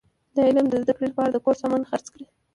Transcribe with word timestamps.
د 0.35 0.37
علم 0.47 0.65
د 0.69 0.73
زده 0.83 0.93
کړي 0.97 1.07
له 1.09 1.15
پاره 1.17 1.31
د 1.33 1.37
کور 1.45 1.55
سامان 1.61 1.81
خرڅ 1.89 2.05
کړئ! 2.13 2.25